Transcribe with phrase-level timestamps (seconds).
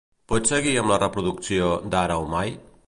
[0.31, 2.59] Pots seguir amb la reproducció d'"Ara o mai"?